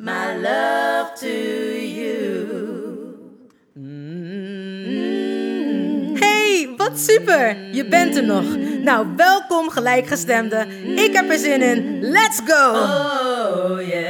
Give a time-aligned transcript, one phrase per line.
[0.00, 2.46] my love to you.
[6.18, 7.56] Hey, wat super!
[7.72, 8.44] Je bent er nog.
[8.82, 10.68] Nou, welkom gelijkgestemden.
[10.98, 12.00] Ik heb er zin in.
[12.00, 12.70] Let's go!
[12.70, 14.09] Oh yeah.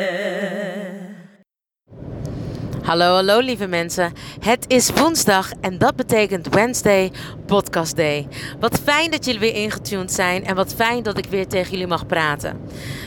[2.91, 4.13] Hallo, hallo lieve mensen.
[4.41, 7.13] Het is woensdag en dat betekent Wednesday
[7.47, 8.29] Podcast Day.
[8.61, 11.87] Wat fijn dat jullie weer ingetuned zijn en wat fijn dat ik weer tegen jullie
[11.87, 12.61] mag praten.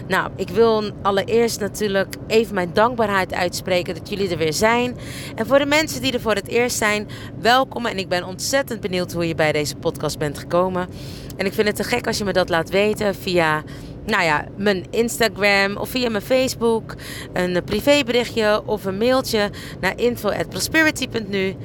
[0.08, 4.98] Nou, ik wil allereerst natuurlijk even mijn dankbaarheid uitspreken dat jullie er weer zijn.
[5.36, 7.08] En voor de mensen die er voor het eerst zijn,
[7.42, 10.90] welkom en ik ben ontzettend benieuwd hoe je bij deze podcast bent gekomen.
[11.38, 13.64] En ik vind het te gek als je me dat laat weten via
[14.06, 16.96] nou ja, mijn Instagram of via mijn Facebook,
[17.34, 21.56] een privéberichtje of een mailtje naar info@prosperity.nu.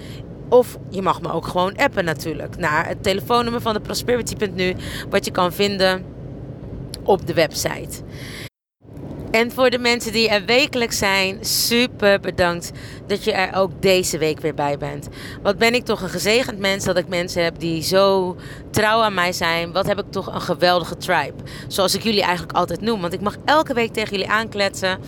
[0.48, 4.74] Of je mag me ook gewoon appen natuurlijk naar het telefoonnummer van de Prosperity.nu,
[5.10, 6.04] wat je kan vinden
[7.02, 8.02] op de website.
[9.30, 12.70] En voor de mensen die er wekelijks zijn, super bedankt
[13.06, 15.08] dat je er ook deze week weer bij bent.
[15.42, 18.36] Wat ben ik toch een gezegend mens dat ik mensen heb die zo
[18.70, 19.72] trouw aan mij zijn.
[19.72, 21.42] Wat heb ik toch een geweldige tribe.
[21.66, 23.00] Zoals ik jullie eigenlijk altijd noem.
[23.00, 24.98] Want ik mag elke week tegen jullie aankletsen.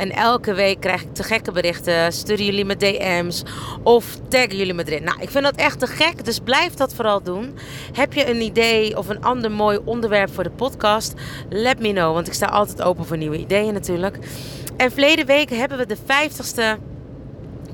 [0.00, 2.12] En elke week krijg ik te gekke berichten.
[2.12, 3.42] Sturen jullie me DM's
[3.82, 5.04] of taggen jullie me erin.
[5.04, 7.56] Nou, ik vind dat echt te gek, dus blijf dat vooral doen.
[7.92, 11.14] Heb je een idee of een ander mooi onderwerp voor de podcast?
[11.48, 14.18] Let me know, want ik sta altijd open voor nieuwe ideeën natuurlijk.
[14.76, 16.89] En verleden week hebben we de 50ste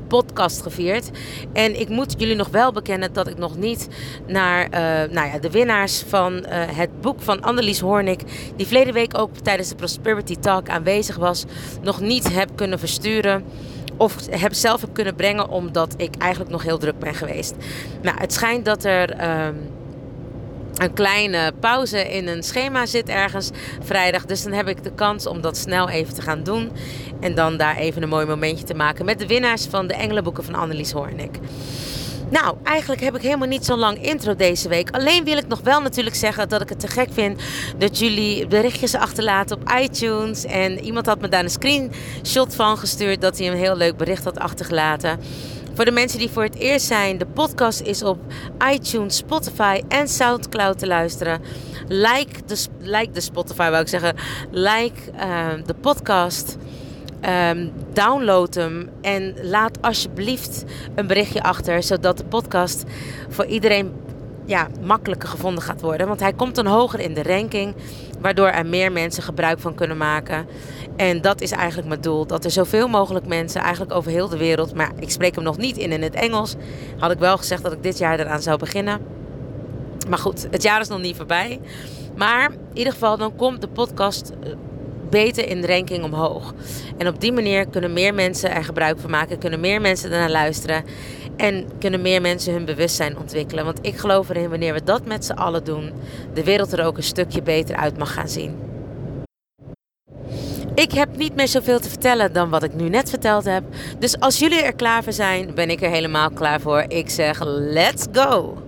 [0.09, 1.11] podcast gevierd.
[1.53, 3.89] En ik moet jullie nog wel bekennen dat ik nog niet
[4.27, 8.21] naar uh, nou ja, de winnaars van uh, het boek van Annelies Hoornik,
[8.57, 11.45] die verleden week ook tijdens de Prosperity Talk aanwezig was,
[11.83, 13.45] nog niet heb kunnen versturen.
[13.99, 17.55] Of heb zelf heb kunnen brengen, omdat ik eigenlijk nog heel druk ben geweest.
[18.03, 19.21] Nou, het schijnt dat er.
[19.21, 19.49] Uh,
[20.77, 23.51] een kleine pauze in een schema zit ergens
[23.83, 24.25] vrijdag.
[24.25, 26.71] Dus dan heb ik de kans om dat snel even te gaan doen.
[27.21, 30.45] En dan daar even een mooi momentje te maken met de winnaars van de Engelenboeken
[30.45, 31.39] van Annelies Hoornik.
[32.31, 34.91] Nou, eigenlijk heb ik helemaal niet zo'n lang intro deze week.
[34.91, 37.43] Alleen wil ik nog wel natuurlijk zeggen dat ik het te gek vind
[37.79, 40.45] dat jullie berichtjes achterlaten op iTunes.
[40.45, 44.25] En iemand had me daar een screenshot van gestuurd dat hij een heel leuk bericht
[44.25, 45.21] had achtergelaten.
[45.77, 48.19] Voor de mensen die voor het eerst zijn, de podcast is op
[48.73, 51.41] iTunes, Spotify en Soundcloud te luisteren.
[51.89, 54.17] Like de, like de Spotify, wou ik zeggen.
[54.51, 56.57] Like uh, de podcast.
[57.51, 60.65] Um, download hem en laat alsjeblieft
[60.95, 62.85] een berichtje achter, zodat de podcast
[63.29, 63.93] voor iedereen
[64.47, 66.07] ja, makkelijker gevonden gaat worden.
[66.07, 67.75] Want hij komt dan hoger in de ranking,
[68.21, 70.47] waardoor er meer mensen gebruik van kunnen maken.
[70.97, 72.27] En dat is eigenlijk mijn doel.
[72.27, 75.57] Dat er zoveel mogelijk mensen, eigenlijk over heel de wereld, maar ik spreek hem nog
[75.57, 76.55] niet in in het Engels.
[76.99, 79.01] Had ik wel gezegd dat ik dit jaar eraan zou beginnen.
[80.09, 81.61] Maar goed, het jaar is nog niet voorbij.
[82.17, 84.53] Maar in ieder geval, dan komt de podcast eh,
[85.11, 86.55] beter in de ranking omhoog.
[86.97, 90.31] En op die manier kunnen meer mensen er gebruik van maken, kunnen meer mensen ernaar
[90.31, 90.85] luisteren
[91.37, 93.65] en kunnen meer mensen hun bewustzijn ontwikkelen.
[93.65, 95.93] Want ik geloof erin, wanneer we dat met z'n allen doen,
[96.35, 98.57] de wereld er ook een stukje beter uit mag gaan zien.
[100.75, 103.65] Ik heb niet meer zoveel te vertellen dan wat ik nu net verteld heb.
[103.99, 106.85] Dus als jullie er klaar voor zijn, ben ik er helemaal klaar voor.
[106.89, 108.63] Ik zeg let's go.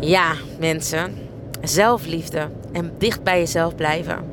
[0.00, 1.14] Ja, mensen.
[1.62, 4.24] Zelfliefde en dicht bij jezelf blijven.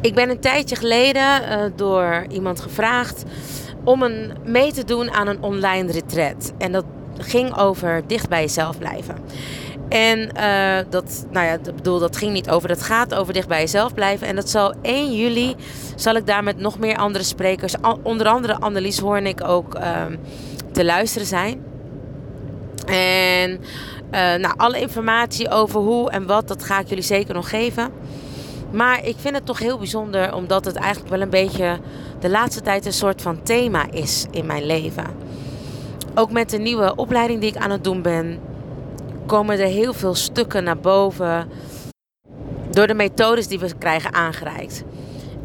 [0.00, 3.24] Ik ben een tijdje geleden uh, door iemand gevraagd
[3.84, 6.52] om een, mee te doen aan een online retreat.
[6.58, 6.84] En dat
[7.18, 9.14] ging over dicht bij jezelf blijven.
[9.88, 12.68] En uh, dat, nou ja, bedoel, dat ging niet over.
[12.68, 14.26] Dat gaat over dicht bij jezelf blijven.
[14.26, 15.56] En dat zal 1 juli,
[15.96, 20.04] zal ik daar met nog meer andere sprekers, onder andere Annelies Hoornik ook uh,
[20.72, 21.64] te luisteren zijn.
[22.86, 23.60] En uh,
[24.12, 27.90] nou, alle informatie over hoe en wat, dat ga ik jullie zeker nog geven.
[28.72, 31.78] Maar ik vind het toch heel bijzonder, omdat het eigenlijk wel een beetje
[32.18, 35.06] de laatste tijd een soort van thema is in mijn leven.
[36.14, 38.40] ook met de nieuwe opleiding die ik aan het doen ben,
[39.26, 41.48] komen er heel veel stukken naar boven
[42.70, 44.84] door de methodes die we krijgen aangereikt.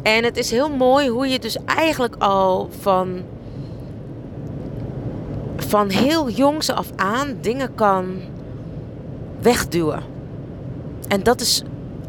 [0.02, 3.22] En het is heel mooi hoe je dus eigenlijk al van,
[5.56, 8.20] van heel jongs af aan dingen kan
[9.40, 10.02] wegduwen.
[11.08, 11.62] En dat is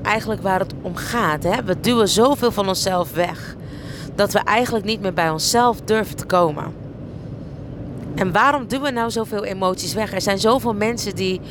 [0.09, 1.43] eigenlijk waar het om gaat.
[1.43, 1.63] Hè?
[1.63, 3.55] We duwen zoveel van onszelf weg
[4.15, 6.73] dat we eigenlijk niet meer bij onszelf durven te komen.
[8.15, 10.13] En waarom duwen we nou zoveel emoties weg?
[10.13, 11.41] Er zijn zoveel mensen die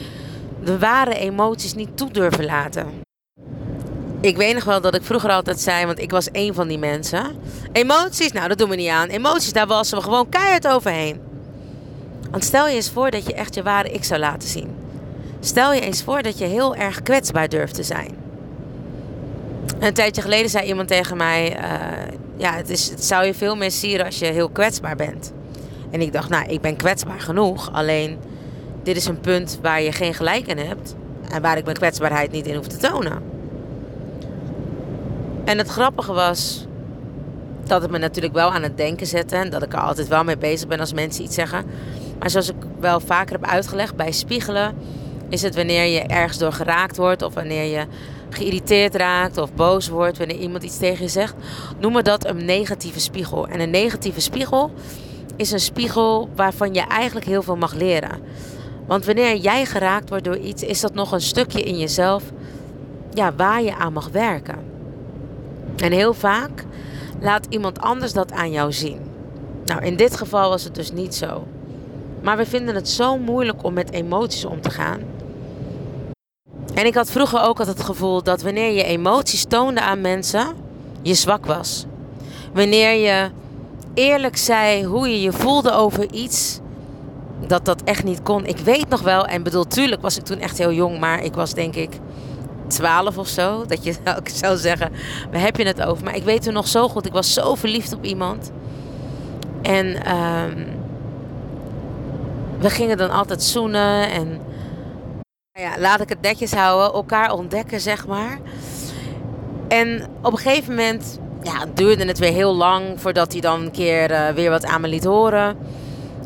[0.64, 2.86] de ware emoties niet toe durven laten.
[4.20, 6.78] Ik weet nog wel dat ik vroeger altijd zei, want ik was een van die
[6.78, 7.24] mensen.
[7.72, 9.08] Emoties, nou dat doen we niet aan.
[9.08, 11.20] Emoties, daar wassen we gewoon keihard overheen.
[12.30, 14.76] Want stel je eens voor dat je echt je ware ik zou laten zien.
[15.40, 18.27] Stel je eens voor dat je heel erg kwetsbaar durft te zijn.
[19.78, 21.62] Een tijdje geleden zei iemand tegen mij: uh,
[22.36, 25.32] Ja, het, is, het zou je veel meer sieren als je heel kwetsbaar bent.
[25.90, 27.72] En ik dacht, nou, ik ben kwetsbaar genoeg.
[27.72, 28.18] Alleen,
[28.82, 30.94] dit is een punt waar je geen gelijk in hebt.
[31.30, 33.22] En waar ik mijn kwetsbaarheid niet in hoef te tonen.
[35.44, 36.66] En het grappige was
[37.64, 39.36] dat het me natuurlijk wel aan het denken zette.
[39.36, 41.64] En dat ik er altijd wel mee bezig ben als mensen iets zeggen.
[42.18, 44.74] Maar zoals ik wel vaker heb uitgelegd, bij spiegelen
[45.28, 47.22] is het wanneer je ergens door geraakt wordt.
[47.22, 47.86] Of wanneer je
[48.30, 51.34] geïrriteerd raakt of boos wordt wanneer iemand iets tegen je zegt.
[51.80, 53.48] Noemen dat een negatieve spiegel.
[53.48, 54.70] En een negatieve spiegel
[55.36, 58.20] is een spiegel waarvan je eigenlijk heel veel mag leren.
[58.86, 62.22] Want wanneer jij geraakt wordt door iets, is dat nog een stukje in jezelf
[63.14, 64.58] ja, waar je aan mag werken.
[65.76, 66.64] En heel vaak
[67.20, 69.00] laat iemand anders dat aan jou zien.
[69.64, 71.46] Nou, in dit geval was het dus niet zo.
[72.22, 75.00] Maar we vinden het zo moeilijk om met emoties om te gaan.
[76.78, 80.46] En ik had vroeger ook altijd het gevoel dat wanneer je emoties toonde aan mensen,
[81.02, 81.86] je zwak was.
[82.52, 83.30] Wanneer je
[83.94, 86.60] eerlijk zei hoe je je voelde over iets,
[87.46, 88.46] dat dat echt niet kon.
[88.46, 91.34] Ik weet nog wel, en bedoel, tuurlijk was ik toen echt heel jong, maar ik
[91.34, 91.98] was denk ik
[92.66, 93.64] 12 of zo.
[93.66, 93.94] Dat je
[94.42, 94.92] zou zeggen,
[95.30, 96.04] waar heb je het over?
[96.04, 98.50] Maar ik weet toen nog zo goed, ik was zo verliefd op iemand.
[99.62, 99.86] En
[100.16, 100.66] um,
[102.58, 104.40] we gingen dan altijd zoenen en
[105.58, 108.38] ja, laat ik het netjes houden, elkaar ontdekken, zeg maar.
[109.68, 113.70] En op een gegeven moment ja, duurde het weer heel lang voordat hij dan een
[113.70, 115.56] keer uh, weer wat aan me liet horen.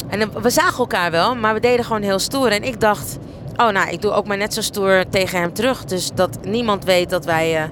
[0.09, 2.51] En we zagen elkaar wel, maar we deden gewoon heel stoer.
[2.51, 3.19] En ik dacht,
[3.57, 5.85] oh nou, ik doe ook maar net zo stoer tegen hem terug.
[5.85, 7.69] Dus dat niemand weet dat wij uh,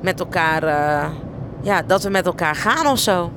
[0.00, 1.08] met elkaar, uh,
[1.62, 3.32] ja, dat we met elkaar gaan of zo.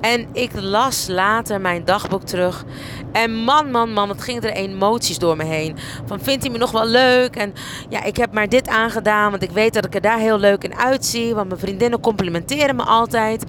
[0.00, 2.64] En ik las later mijn dagboek terug.
[3.12, 5.76] En man, man, man, wat ging er emoties door me heen.
[6.06, 7.36] Van vindt hij me nog wel leuk?
[7.36, 7.54] En
[7.88, 10.64] ja, ik heb maar dit aangedaan, want ik weet dat ik er daar heel leuk
[10.64, 11.34] in uitzie.
[11.34, 13.44] Want mijn vriendinnen complimenteren me altijd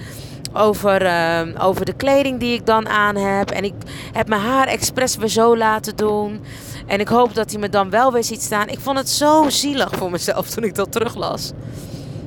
[0.54, 3.50] over, uh, over de kleding die ik dan aan heb.
[3.52, 3.74] En ik
[4.14, 6.42] heb mijn haar expres weer zo laten doen.
[6.86, 8.68] En ik hoop dat hij me dan wel weer ziet staan.
[8.68, 11.52] Ik vond het zo zielig voor mezelf toen ik dat teruglas.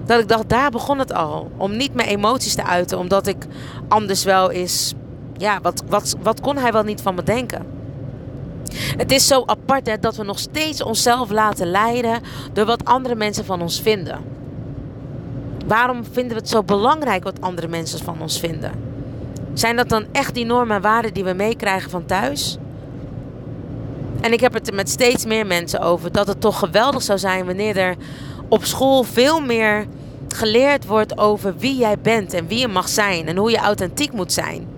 [0.04, 1.50] Dat ik dacht, daar begon het al.
[1.56, 3.46] Om niet mijn emoties te uiten, omdat ik
[3.88, 4.94] anders wel is.
[5.36, 7.66] Ja, wat, wat, wat kon hij wel niet van me denken?
[8.96, 12.20] Het is zo apart hè, dat we nog steeds onszelf laten leiden
[12.52, 14.20] door wat andere mensen van ons vinden.
[15.66, 18.72] Waarom vinden we het zo belangrijk wat andere mensen van ons vinden?
[19.54, 22.58] Zijn dat dan echt die normen en waarden die we meekrijgen van thuis?
[24.20, 27.18] En ik heb het er met steeds meer mensen over dat het toch geweldig zou
[27.18, 27.96] zijn wanneer er
[28.52, 29.86] op school veel meer
[30.28, 34.12] geleerd wordt over wie jij bent en wie je mag zijn en hoe je authentiek
[34.12, 34.68] moet zijn.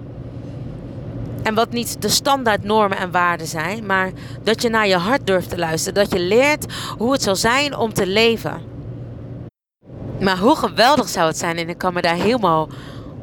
[1.43, 4.11] En wat niet de standaard normen en waarden zijn, maar
[4.43, 5.95] dat je naar je hart durft te luisteren.
[5.95, 8.63] Dat je leert hoe het zal zijn om te leven.
[10.21, 12.69] Maar hoe geweldig zou het zijn, en ik kan me daar helemaal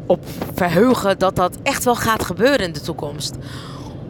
[0.05, 0.23] op
[0.55, 3.35] verheugen dat dat echt wel gaat gebeuren in de toekomst.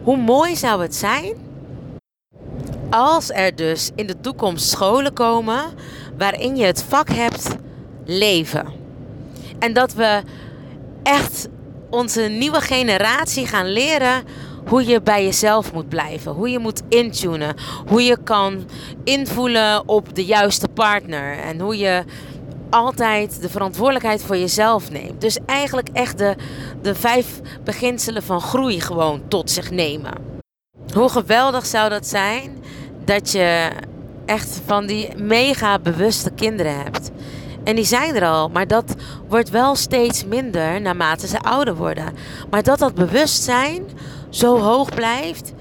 [0.02, 1.50] Hoe mooi zou het zijn
[2.90, 5.62] als er dus in de toekomst scholen komen
[6.18, 7.56] waarin je het vak hebt
[8.04, 8.66] leven.
[9.58, 10.22] En dat we
[11.02, 11.48] echt
[11.90, 14.22] onze nieuwe generatie gaan leren
[14.66, 16.32] hoe je bij jezelf moet blijven.
[16.32, 17.54] Hoe je moet intunen.
[17.86, 18.68] Hoe je kan
[19.04, 21.38] invoelen op de juiste partner.
[21.38, 22.04] En hoe je
[22.70, 25.20] altijd de verantwoordelijkheid voor jezelf neemt.
[25.20, 26.36] Dus eigenlijk echt de,
[26.82, 30.12] de vijf beginselen van groei gewoon tot zich nemen.
[30.94, 32.62] Hoe geweldig zou dat zijn
[33.04, 33.70] dat je
[34.26, 37.10] echt van die mega bewuste kinderen hebt.
[37.64, 38.94] En die zijn er al, maar dat
[39.28, 42.04] wordt wel steeds minder naarmate ze ouder worden.
[42.50, 43.84] Maar dat dat bewustzijn
[44.30, 45.52] zo hoog blijft,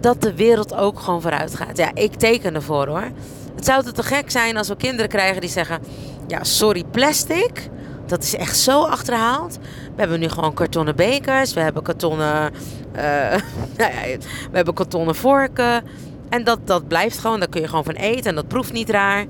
[0.00, 1.76] dat de wereld ook gewoon vooruit gaat.
[1.76, 3.10] Ja, ik teken ervoor hoor.
[3.54, 5.82] Het zou te gek zijn als we kinderen krijgen die zeggen:
[6.26, 7.70] Ja, sorry, plastic,
[8.06, 9.58] dat is echt zo achterhaald.
[9.94, 11.52] We hebben nu gewoon kartonnen bekers.
[11.52, 12.52] We hebben kartonnen,
[12.92, 13.02] eh,
[13.78, 14.18] nou
[14.50, 15.84] we hebben kartonnen vorken.
[16.30, 17.38] En dat, dat blijft gewoon.
[17.38, 18.24] Daar kun je gewoon van eten.
[18.24, 19.26] En dat proeft niet raar.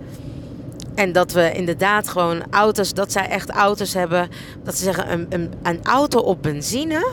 [0.94, 4.28] En dat we inderdaad gewoon auto's, dat zij echt auto's hebben.
[4.64, 7.06] Dat ze zeggen, een, een, een auto op benzine.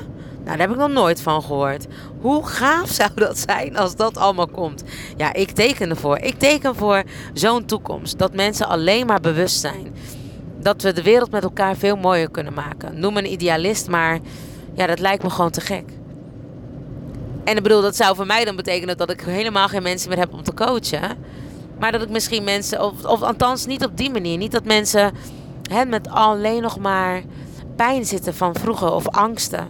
[0.47, 1.85] Nou, daar heb ik nog nooit van gehoord.
[2.21, 4.83] Hoe gaaf zou dat zijn als dat allemaal komt?
[5.17, 6.17] Ja, ik teken ervoor.
[6.17, 7.03] Ik teken voor
[7.33, 8.19] zo'n toekomst.
[8.19, 9.95] Dat mensen alleen maar bewust zijn.
[10.59, 12.99] Dat we de wereld met elkaar veel mooier kunnen maken.
[12.99, 14.19] Noem een idealist, maar
[14.73, 15.85] ja, dat lijkt me gewoon te gek.
[17.47, 20.17] En ik bedoel, dat zou voor mij dan betekenen dat ik helemaal geen mensen meer
[20.17, 21.17] heb om te coachen.
[21.79, 24.37] Maar dat ik misschien mensen, of, althans niet op die manier.
[24.37, 25.13] Niet dat mensen
[25.71, 27.23] hè, met alleen nog maar
[27.75, 29.67] pijn zitten van vroeger of angsten.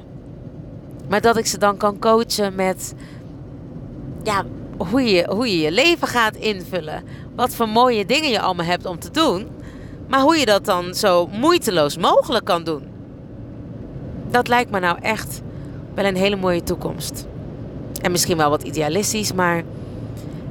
[1.10, 2.94] Maar dat ik ze dan kan coachen met
[4.24, 4.44] ja,
[4.78, 7.04] hoe, je, hoe je je leven gaat invullen.
[7.36, 9.48] Wat voor mooie dingen je allemaal hebt om te doen.
[10.08, 12.88] Maar hoe je dat dan zo moeiteloos mogelijk kan doen.
[14.30, 15.42] Dat lijkt me nou echt
[15.94, 17.28] wel een hele mooie toekomst.
[18.08, 19.64] En misschien wel wat idealistisch, maar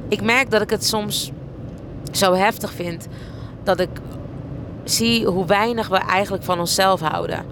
[0.07, 1.31] ik merk dat ik het soms
[2.11, 3.07] zo heftig vind
[3.63, 3.89] dat ik
[4.83, 7.45] zie hoe weinig we eigenlijk van onszelf houden.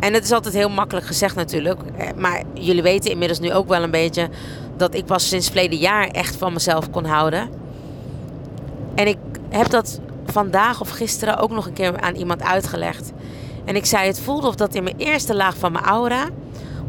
[0.00, 1.80] En het is altijd heel makkelijk gezegd natuurlijk.
[1.96, 4.28] Eh, maar jullie weten inmiddels nu ook wel een beetje
[4.76, 7.48] dat ik pas sinds verleden jaar echt van mezelf kon houden.
[8.94, 13.12] En ik heb dat vandaag of gisteren ook nog een keer aan iemand uitgelegd.
[13.64, 16.28] En ik zei, het voelde of dat in mijn eerste laag van mijn aura.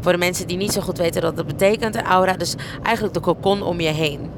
[0.06, 2.32] Voor de mensen die niet zo goed weten wat dat betekent, een aura.
[2.32, 4.30] Dus eigenlijk de kokon om je heen.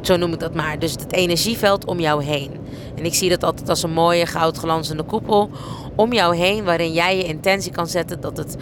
[0.00, 0.78] Zo noem ik dat maar.
[0.78, 2.50] Dus het energieveld om jou heen.
[2.96, 5.50] En ik zie dat altijd als een mooie goudglanzende koepel
[5.96, 8.56] om jou heen, waarin jij je intentie kan zetten dat het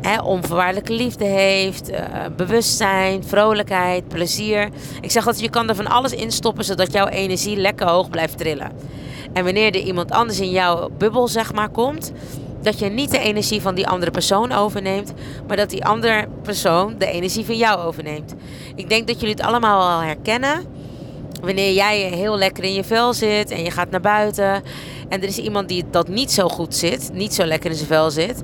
[0.00, 1.96] hè, onvoorwaardelijke liefde heeft, uh,
[2.36, 4.68] bewustzijn, vrolijkheid, plezier.
[5.00, 8.10] Ik zeg altijd, je kan er van alles in stoppen zodat jouw energie lekker hoog
[8.10, 8.72] blijft trillen.
[9.32, 12.12] En wanneer er iemand anders in jouw bubbel, zeg maar, komt,
[12.70, 15.12] dat je niet de energie van die andere persoon overneemt,
[15.46, 18.34] maar dat die andere persoon de energie van jou overneemt.
[18.74, 20.64] Ik denk dat jullie het allemaal al herkennen.
[21.40, 24.62] Wanneer jij heel lekker in je vel zit en je gaat naar buiten
[25.08, 27.88] en er is iemand die dat niet zo goed zit, niet zo lekker in zijn
[27.88, 28.42] vel zit,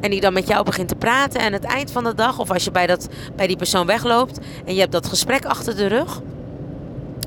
[0.00, 2.38] en die dan met jou begint te praten en aan het eind van de dag,
[2.38, 5.76] of als je bij, dat, bij die persoon wegloopt en je hebt dat gesprek achter
[5.76, 6.20] de rug,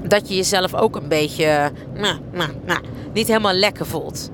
[0.02, 2.80] dat je jezelf ook een beetje nou, nou, nou,
[3.14, 4.30] niet helemaal lekker voelt.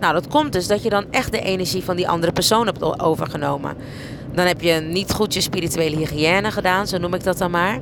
[0.00, 3.00] Nou, dat komt dus dat je dan echt de energie van die andere persoon hebt
[3.00, 3.76] overgenomen.
[4.32, 7.80] Dan heb je niet goed je spirituele hygiëne gedaan, zo noem ik dat dan maar.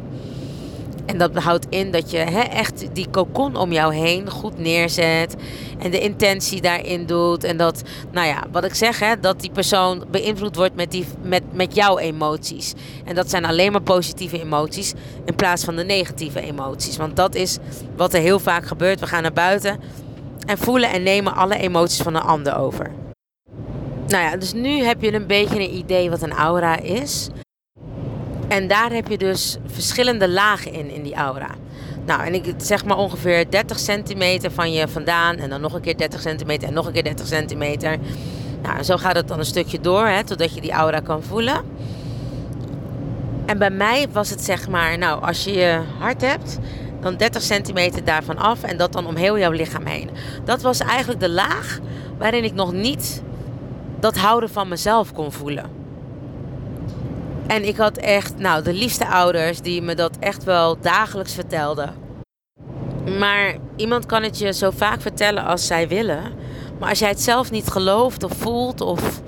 [1.07, 5.35] En dat houdt in dat je echt die kokon om jou heen goed neerzet.
[5.79, 7.45] En de intentie daarin doet.
[7.45, 7.83] En dat,
[8.13, 11.75] nou ja, wat ik zeg, hè, dat die persoon beïnvloed wordt met, die, met, met
[11.75, 12.73] jouw emoties.
[13.05, 14.93] En dat zijn alleen maar positieve emoties
[15.25, 16.97] in plaats van de negatieve emoties.
[16.97, 17.59] Want dat is
[17.97, 19.01] wat er heel vaak gebeurt.
[19.01, 19.81] We gaan naar buiten
[20.47, 22.91] en voelen en nemen alle emoties van een ander over.
[24.07, 27.29] Nou ja, dus nu heb je een beetje een idee wat een aura is.
[28.49, 31.55] En daar heb je dus verschillende lagen in, in die aura.
[32.05, 35.37] Nou, en ik zeg maar ongeveer 30 centimeter van je vandaan.
[35.37, 37.99] En dan nog een keer 30 centimeter en nog een keer 30 centimeter.
[38.63, 41.23] Nou, en zo gaat het dan een stukje door, hè, totdat je die aura kan
[41.23, 41.65] voelen.
[43.47, 46.59] En bij mij was het zeg maar, nou, als je je hart hebt,
[47.07, 50.11] dan 30 centimeter daarvan af en dat dan om heel jouw lichaam heen.
[50.45, 51.79] Dat was eigenlijk de laag
[52.19, 53.23] waarin ik nog niet
[54.01, 55.71] dat houden van mezelf kon voelen.
[57.47, 61.95] En ik had echt, nou, de liefste ouders die me dat echt wel dagelijks vertelden.
[63.19, 66.23] Maar iemand kan het je zo vaak vertellen als zij willen.
[66.79, 69.21] Maar als jij het zelf niet gelooft of voelt, of,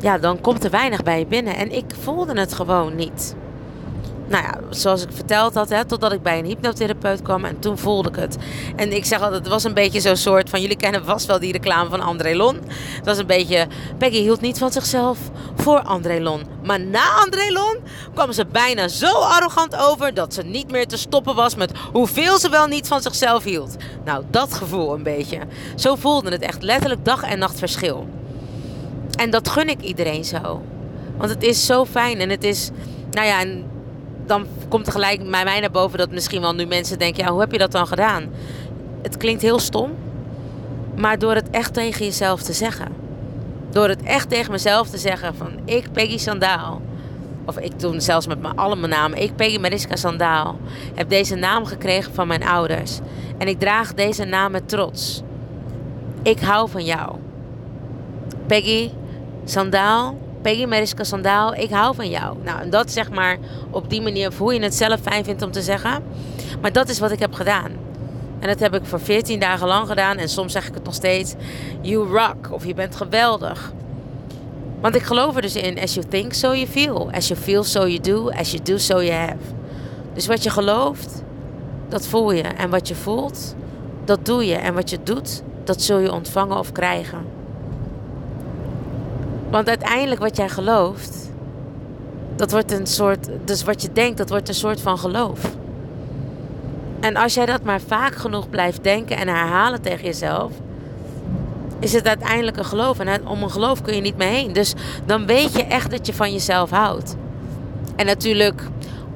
[0.00, 1.56] ja, dan komt er weinig bij je binnen.
[1.56, 3.34] En ik voelde het gewoon niet
[4.32, 7.78] nou ja, zoals ik verteld had, hè, totdat ik bij een hypnotherapeut kwam en toen
[7.78, 8.36] voelde ik het.
[8.76, 11.38] En ik zeg altijd, het was een beetje zo'n soort van, jullie kennen vast wel
[11.38, 12.60] die reclame van André Lon.
[12.96, 13.66] Het was een beetje,
[13.98, 15.18] Peggy hield niet van zichzelf
[15.54, 16.42] voor André Lon.
[16.62, 17.76] Maar na André Lon
[18.14, 22.38] kwam ze bijna zo arrogant over dat ze niet meer te stoppen was met hoeveel
[22.38, 23.76] ze wel niet van zichzelf hield.
[24.04, 25.38] Nou, dat gevoel een beetje.
[25.76, 28.08] Zo voelde het echt letterlijk dag en nacht verschil.
[29.18, 30.62] En dat gun ik iedereen zo.
[31.16, 32.70] Want het is zo fijn en het is,
[33.10, 33.70] nou ja, en
[34.32, 37.30] dan komt er gelijk bij mij naar boven dat misschien wel nu mensen denken: ja,
[37.30, 38.30] hoe heb je dat dan gedaan?
[39.02, 39.90] Het klinkt heel stom,
[40.96, 42.88] maar door het echt tegen jezelf te zeggen.
[43.70, 46.80] Door het echt tegen mezelf te zeggen: van ik, Peggy Sandaal.
[47.44, 49.22] Of ik toen zelfs met mijn, alle mijn namen.
[49.22, 50.58] Ik, Peggy Mariska Sandaal.
[50.94, 52.98] Heb deze naam gekregen van mijn ouders.
[53.38, 55.22] En ik draag deze naam met trots.
[56.22, 57.16] Ik hou van jou.
[58.46, 58.90] Peggy
[59.44, 62.36] Sandaal Peggy Mariska Sandaal, ik hou van jou.
[62.44, 63.38] Nou, en dat zeg maar
[63.70, 66.02] op die manier, of hoe je het zelf fijn vindt om te zeggen.
[66.60, 67.70] Maar dat is wat ik heb gedaan.
[68.40, 70.16] En dat heb ik voor 14 dagen lang gedaan.
[70.16, 71.34] En soms zeg ik het nog steeds.
[71.80, 72.50] You rock.
[72.50, 73.72] Of je bent geweldig.
[74.80, 75.80] Want ik geloof er dus in.
[75.80, 77.10] As you think, so you feel.
[77.12, 78.30] As you feel, so you do.
[78.30, 79.36] As you do, so you have.
[80.14, 81.22] Dus wat je gelooft,
[81.88, 82.42] dat voel je.
[82.42, 83.54] En wat je voelt,
[84.04, 84.54] dat doe je.
[84.54, 87.41] En wat je doet, dat zul je ontvangen of krijgen.
[89.52, 91.30] Want uiteindelijk wat jij gelooft,
[92.36, 93.28] dat wordt een soort.
[93.44, 95.56] Dus wat je denkt, dat wordt een soort van geloof.
[97.00, 100.52] En als jij dat maar vaak genoeg blijft denken en herhalen tegen jezelf,
[101.78, 102.98] is het uiteindelijk een geloof.
[102.98, 104.52] En om een geloof kun je niet meer heen.
[104.52, 107.16] Dus dan weet je echt dat je van jezelf houdt.
[107.96, 108.62] En natuurlijk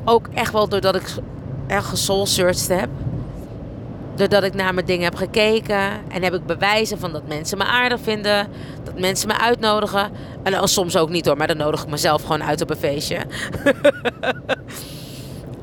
[0.04, 1.14] ook echt wel doordat ik
[1.66, 2.88] echt gesoulsearched heb.
[4.16, 5.90] Doordat ik naar mijn dingen heb gekeken.
[6.08, 8.48] En heb ik bewijzen van dat mensen me aardig vinden.
[8.84, 10.10] Dat mensen me uitnodigen.
[10.42, 12.76] En dan soms ook niet hoor, maar dan nodig ik mezelf gewoon uit op een
[12.76, 13.18] feestje.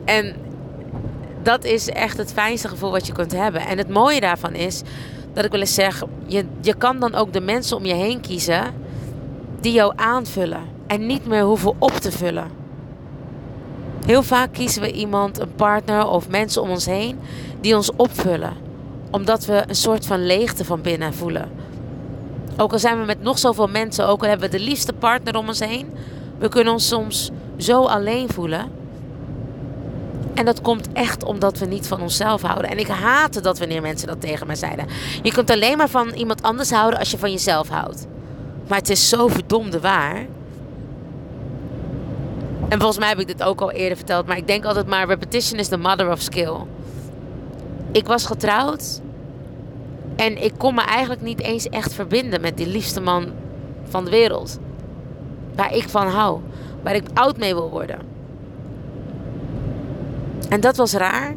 [0.05, 0.35] en
[1.43, 3.61] dat is echt het fijnste gevoel wat je kunt hebben.
[3.61, 4.81] En het mooie daarvan is
[5.33, 8.21] dat ik wel eens zeg: je, je kan dan ook de mensen om je heen
[8.21, 8.73] kiezen
[9.59, 10.63] die jou aanvullen.
[10.87, 12.62] En niet meer hoeven op te vullen.
[14.05, 17.19] Heel vaak kiezen we iemand, een partner of mensen om ons heen
[17.61, 18.53] die ons opvullen.
[19.11, 21.51] Omdat we een soort van leegte van binnen voelen.
[22.57, 25.37] Ook al zijn we met nog zoveel mensen, ook al hebben we de liefste partner
[25.37, 25.93] om ons heen,
[26.37, 28.71] we kunnen ons soms zo alleen voelen.
[30.33, 32.69] En dat komt echt omdat we niet van onszelf houden.
[32.69, 34.85] En ik haatte dat wanneer mensen dat tegen mij zeiden.
[35.21, 38.07] Je kunt alleen maar van iemand anders houden als je van jezelf houdt.
[38.67, 40.25] Maar het is zo verdomde waar.
[42.73, 44.25] En volgens mij heb ik dit ook al eerder verteld.
[44.25, 46.55] Maar ik denk altijd maar: repetition is the mother of skill.
[47.91, 49.01] Ik was getrouwd.
[50.15, 53.31] En ik kon me eigenlijk niet eens echt verbinden met die liefste man
[53.89, 54.59] van de wereld.
[55.55, 56.39] Waar ik van hou.
[56.83, 57.99] Waar ik oud mee wil worden.
[60.49, 61.35] En dat was raar.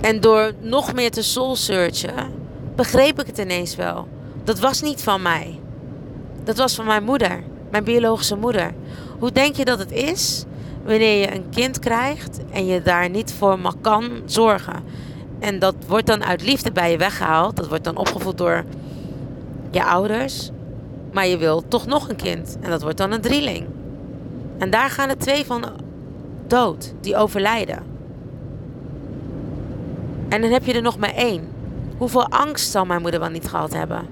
[0.00, 2.32] En door nog meer te soul searchen,
[2.74, 4.08] begreep ik het ineens wel.
[4.44, 5.60] Dat was niet van mij.
[6.44, 8.74] Dat was van mijn moeder, mijn biologische moeder.
[9.18, 10.44] Hoe denk je dat het is
[10.84, 14.84] wanneer je een kind krijgt en je daar niet voor mag kan zorgen?
[15.38, 17.56] En dat wordt dan uit liefde bij je weggehaald.
[17.56, 18.64] Dat wordt dan opgevoed door
[19.70, 20.50] je ouders.
[21.12, 22.56] Maar je wil toch nog een kind.
[22.60, 23.66] En dat wordt dan een drieling.
[24.58, 25.64] En daar gaan er twee van
[26.46, 27.82] dood, die overlijden.
[30.28, 31.48] En dan heb je er nog maar één.
[31.96, 34.06] Hoeveel angst zal mijn moeder wel niet gehad hebben?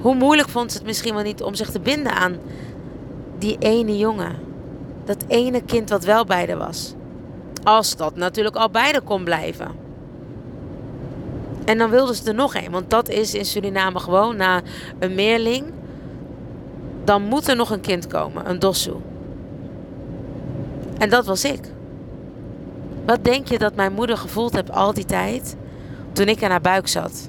[0.00, 2.36] Hoe moeilijk vond ze het misschien wel niet om zich te binden aan
[3.44, 4.36] die ene jongen.
[5.04, 6.94] Dat ene kind wat wel beide was.
[7.62, 9.68] Als dat natuurlijk al beide kon blijven.
[11.64, 12.70] En dan wilden ze er nog één.
[12.70, 14.62] Want dat is in Suriname gewoon na
[14.98, 15.64] een meerling.
[17.04, 18.50] Dan moet er nog een kind komen.
[18.50, 18.96] Een dossoe.
[20.98, 21.60] En dat was ik.
[23.06, 25.56] Wat denk je dat mijn moeder gevoeld heeft al die tijd
[26.12, 27.28] toen ik in haar buik zat?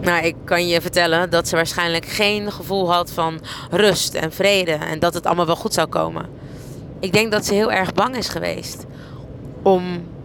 [0.00, 4.72] Nou, ik kan je vertellen dat ze waarschijnlijk geen gevoel had van rust en vrede
[4.72, 6.26] en dat het allemaal wel goed zou komen.
[7.00, 8.86] Ik denk dat ze heel erg bang is geweest
[9.62, 9.82] om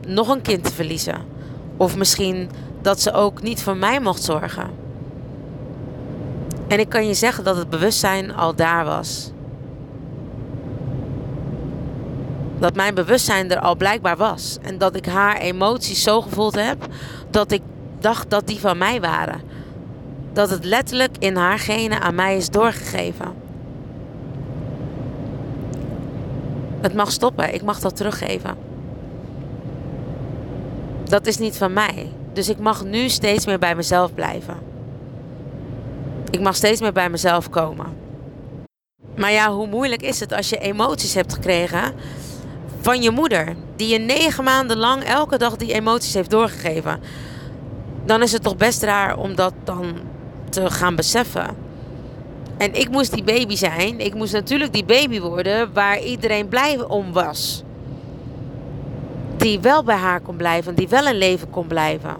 [0.07, 1.21] nog een kind te verliezen.
[1.77, 2.49] Of misschien
[2.81, 4.69] dat ze ook niet voor mij mocht zorgen.
[6.67, 9.31] En ik kan je zeggen dat het bewustzijn al daar was.
[12.59, 14.57] Dat mijn bewustzijn er al blijkbaar was.
[14.61, 16.87] En dat ik haar emoties zo gevoeld heb
[17.29, 17.61] dat ik
[17.99, 19.52] dacht dat die van mij waren.
[20.33, 23.33] Dat het letterlijk in haar genen aan mij is doorgegeven.
[26.81, 28.55] Het mag stoppen, ik mag dat teruggeven.
[31.03, 32.11] Dat is niet van mij.
[32.33, 34.57] Dus ik mag nu steeds meer bij mezelf blijven.
[36.29, 37.85] Ik mag steeds meer bij mezelf komen.
[39.15, 41.93] Maar ja, hoe moeilijk is het als je emoties hebt gekregen
[42.81, 46.99] van je moeder, die je negen maanden lang elke dag die emoties heeft doorgegeven?
[48.05, 49.95] Dan is het toch best raar om dat dan
[50.53, 51.47] te gaan beseffen.
[52.57, 53.99] En ik moest die baby zijn.
[53.99, 57.63] Ik moest natuurlijk die baby worden waar iedereen blij om was.
[59.37, 62.15] Die wel bij haar kon blijven, die wel een leven kon blijven.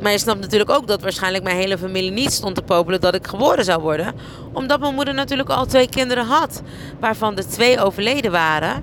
[0.00, 3.14] Maar je snapt natuurlijk ook dat waarschijnlijk mijn hele familie niet stond te popelen dat
[3.14, 4.14] ik geboren zou worden.
[4.52, 6.62] Omdat mijn moeder natuurlijk al twee kinderen had.
[7.00, 8.82] Waarvan de twee overleden waren.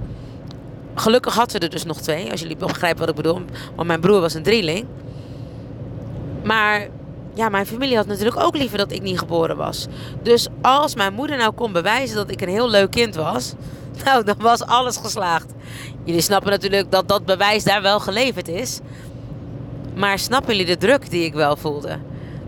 [0.96, 3.42] Gelukkig had ze er dus nog twee, als jullie begrijpen wat ik bedoel.
[3.76, 4.86] Want mijn broer was een drieling.
[6.44, 6.88] Maar
[7.38, 9.88] ja, mijn familie had natuurlijk ook liever dat ik niet geboren was.
[10.24, 13.54] Dus als mijn moeder nou kon bewijzen dat ik een heel leuk kind was,
[14.06, 15.54] nou, dan was alles geslaagd.
[16.04, 18.80] Jullie snappen natuurlijk dat dat bewijs daar wel geleverd is.
[19.96, 21.98] Maar snappen jullie de druk die ik wel voelde?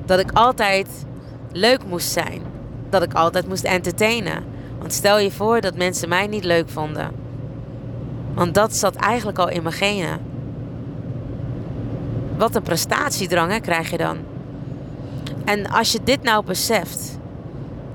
[0.05, 1.05] Dat ik altijd
[1.51, 2.41] leuk moest zijn.
[2.89, 4.43] Dat ik altijd moest entertainen.
[4.79, 7.11] Want stel je voor dat mensen mij niet leuk vonden.
[8.33, 10.19] Want dat zat eigenlijk al in mijn genen.
[12.37, 14.17] Wat een prestatiedrang hè, krijg je dan.
[15.49, 17.17] En als je dit nou beseft,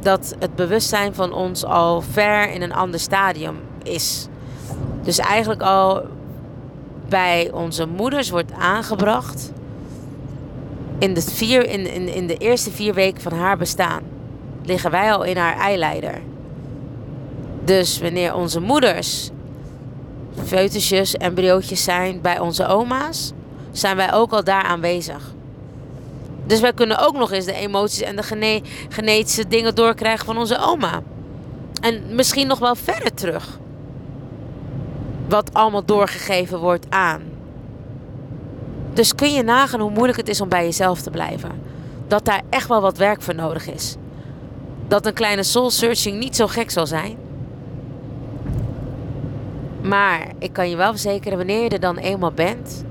[0.01, 4.27] dat het bewustzijn van ons al ver in een ander stadium is.
[5.03, 6.03] Dus eigenlijk al
[7.09, 9.53] bij onze moeders wordt aangebracht
[10.99, 14.03] in de, vier, in, in, de eerste vier weken van haar bestaan.
[14.63, 16.21] Liggen wij al in haar eileider.
[17.65, 19.31] Dus wanneer onze moeders
[20.45, 23.33] foetusjes, embryootjes zijn bij onze oma's,
[23.73, 25.34] zijn wij ook al daar aanwezig.
[26.47, 30.39] Dus wij kunnen ook nog eens de emoties en de gene genetische dingen doorkrijgen van
[30.39, 31.03] onze oma.
[31.81, 33.59] En misschien nog wel verder terug.
[35.29, 37.23] Wat allemaal doorgegeven wordt aan.
[38.93, 41.51] Dus kun je nagaan hoe moeilijk het is om bij jezelf te blijven.
[42.09, 43.97] Dat daar echt wel wat werk voor nodig is.
[44.89, 47.17] Dat een kleine soul searching niet zo gek zal zijn.
[49.83, 52.85] Maar ik kan je wel verzekeren, wanneer je er dan eenmaal bent,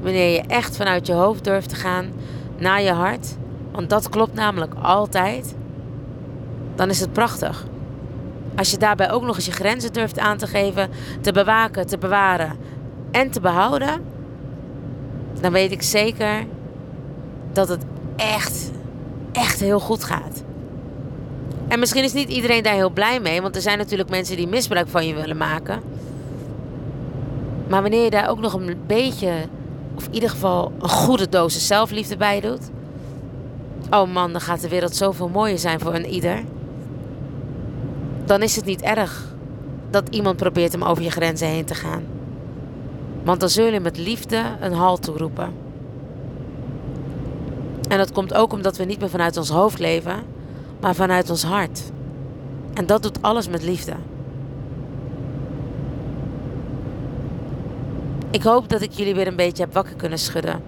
[0.00, 2.12] wanneer je echt vanuit je hoofd durft te gaan
[2.62, 3.36] naar je hart,
[3.72, 5.54] want dat klopt namelijk altijd,
[6.74, 7.66] dan is het prachtig.
[8.56, 11.98] Als je daarbij ook nog eens je grenzen durft aan te geven, te bewaken, te
[11.98, 12.56] bewaren
[13.10, 14.02] en te behouden,
[15.40, 16.46] dan weet ik zeker
[17.52, 17.84] dat het
[18.16, 18.70] echt,
[19.32, 20.42] echt heel goed gaat.
[21.68, 24.48] En misschien is niet iedereen daar heel blij mee, want er zijn natuurlijk mensen die
[24.48, 25.80] misbruik van je willen maken.
[27.68, 29.32] Maar wanneer je daar ook nog een beetje,
[30.02, 32.70] of in ieder geval een goede dosis zelfliefde bij doet.
[33.90, 36.44] Oh man, dan gaat de wereld zoveel mooier zijn voor een ieder.
[38.24, 39.34] Dan is het niet erg
[39.90, 42.04] dat iemand probeert om over je grenzen heen te gaan.
[43.24, 45.52] Want dan zul je met liefde een halt toeroepen.
[47.88, 50.22] En dat komt ook omdat we niet meer vanuit ons hoofd leven,
[50.80, 51.82] maar vanuit ons hart.
[52.74, 53.92] En dat doet alles met liefde.
[58.32, 60.62] Ik hoop dat ik jullie weer een beetje heb wakker kunnen schudden.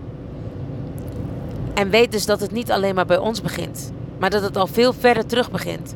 [1.75, 4.67] En weet dus dat het niet alleen maar bij ons begint, maar dat het al
[4.67, 5.95] veel verder terug begint.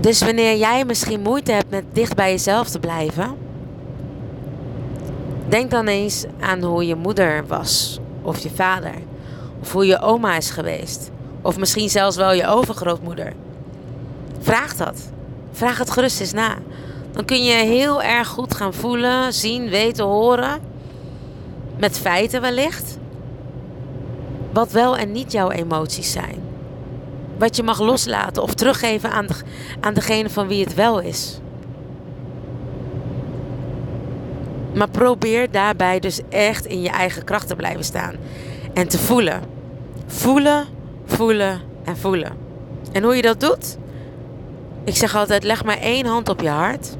[0.00, 3.36] Dus wanneer jij misschien moeite hebt met dicht bij jezelf te blijven,
[5.48, 8.94] denk dan eens aan hoe je moeder was, of je vader,
[9.60, 11.10] of hoe je oma is geweest,
[11.42, 13.32] of misschien zelfs wel je overgrootmoeder.
[14.38, 15.10] Vraag dat.
[15.52, 16.58] Vraag het gerust eens na.
[17.16, 20.60] Dan kun je heel erg goed gaan voelen, zien, weten, horen.
[21.76, 22.98] Met feiten wellicht.
[24.52, 26.42] Wat wel en niet jouw emoties zijn.
[27.38, 29.34] Wat je mag loslaten of teruggeven aan, de,
[29.80, 31.40] aan degene van wie het wel is.
[34.74, 38.14] Maar probeer daarbij dus echt in je eigen kracht te blijven staan.
[38.74, 39.42] En te voelen.
[40.06, 40.66] Voelen,
[41.04, 42.32] voelen en voelen.
[42.92, 43.78] En hoe je dat doet?
[44.84, 46.96] Ik zeg altijd: leg maar één hand op je hart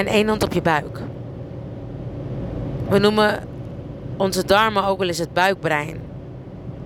[0.00, 1.00] en één hand op je buik.
[2.88, 3.42] We noemen
[4.16, 6.00] onze darmen ook wel eens het buikbrein.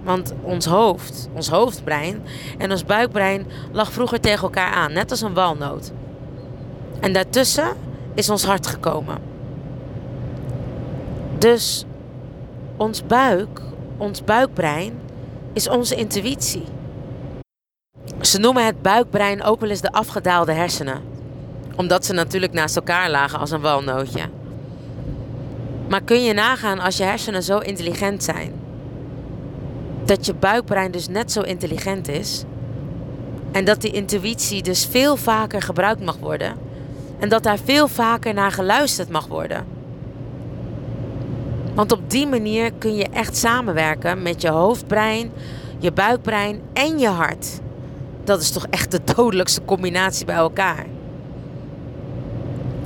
[0.03, 2.23] Want ons hoofd, ons hoofdbrein
[2.59, 5.93] en ons buikbrein lag vroeger tegen elkaar aan, net als een walnoot.
[7.01, 7.77] En daartussen
[8.15, 9.19] is ons hart gekomen.
[11.39, 11.85] Dus
[12.77, 13.61] ons buik,
[13.97, 15.01] ons buikbrein,
[15.53, 16.65] is onze intuïtie.
[18.21, 21.14] Ze noemen het buikbrein ook wel eens de afgedaalde hersenen
[21.77, 24.23] omdat ze natuurlijk naast elkaar lagen als een walnootje.
[25.89, 28.53] Maar kun je nagaan als je hersenen zo intelligent zijn?
[30.05, 32.45] Dat je buikbrein dus net zo intelligent is.
[33.53, 36.55] En dat die intuïtie dus veel vaker gebruikt mag worden.
[37.19, 39.65] En dat daar veel vaker naar geluisterd mag worden.
[41.75, 45.33] Want op die manier kun je echt samenwerken met je hoofdbrein,
[45.79, 47.61] je buikbrein en je hart.
[48.25, 50.87] Dat is toch echt de dodelijkste combinatie bij elkaar.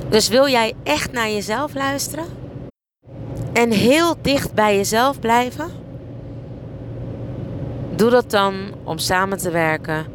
[0.09, 2.25] Dus wil jij echt naar jezelf luisteren?
[3.53, 5.69] En heel dicht bij jezelf blijven?
[7.95, 10.05] Doe dat dan om samen te werken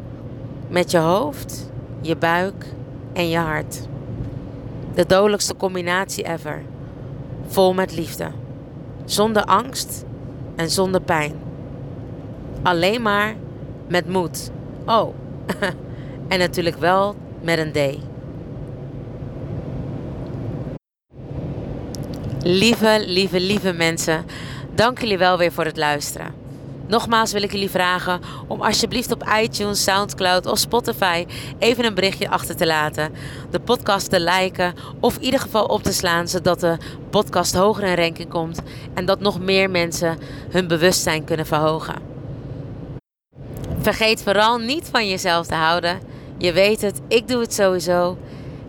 [0.67, 2.65] met je hoofd, je buik
[3.13, 3.87] en je hart.
[4.93, 6.61] De dodelijkste combinatie ever.
[7.47, 8.27] Vol met liefde.
[9.05, 10.05] Zonder angst
[10.55, 11.33] en zonder pijn.
[12.61, 13.35] Alleen maar
[13.87, 14.51] met moed.
[14.85, 15.13] Oh,
[16.27, 17.99] en natuurlijk wel met een D.
[22.47, 24.25] Lieve, lieve, lieve mensen,
[24.75, 26.33] dank jullie wel weer voor het luisteren.
[26.87, 31.25] Nogmaals wil ik jullie vragen om alsjeblieft op iTunes, Soundcloud of Spotify
[31.59, 33.13] even een berichtje achter te laten.
[33.51, 36.77] De podcast te liken of in ieder geval op te slaan zodat de
[37.09, 38.61] podcast hoger in ranking komt
[38.93, 40.17] en dat nog meer mensen
[40.49, 41.95] hun bewustzijn kunnen verhogen.
[43.79, 45.99] Vergeet vooral niet van jezelf te houden.
[46.37, 48.17] Je weet het, ik doe het sowieso.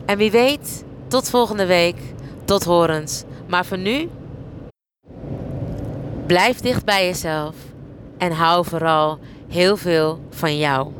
[0.07, 1.97] En wie weet, tot volgende week.
[2.45, 3.25] Tot horens.
[3.47, 4.09] Maar voor nu,
[6.27, 7.55] Blijf dicht bij jezelf
[8.19, 10.93] en hou vooral heel veel van jou.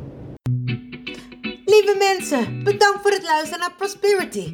[1.65, 4.53] Lieve mensen, bedankt voor het luisteren naar Prosperity,